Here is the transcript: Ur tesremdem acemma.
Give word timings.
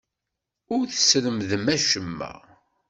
Ur 0.75 0.83
tesremdem 0.91 1.65
acemma. 1.75 2.31